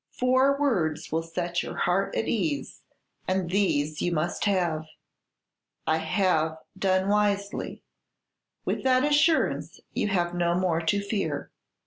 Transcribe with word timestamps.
Four 0.09 0.59
words 0.59 1.11
will 1.11 1.21
set 1.21 1.61
your 1.61 1.75
heart 1.77 2.15
at 2.15 2.27
ease, 2.27 2.81
and 3.27 3.51
these 3.51 4.01
you 4.01 4.11
must 4.11 4.45
have: 4.45 4.85
'I 5.85 5.97
have 5.97 6.57
done 6.75 7.07
wisely;' 7.07 7.83
with 8.65 8.81
that 8.83 9.03
assurance 9.05 9.79
you 9.93 10.07
have 10.07 10.33
no 10.33 10.55
more 10.55 10.81
to 10.81 11.01
fear. 11.03 11.51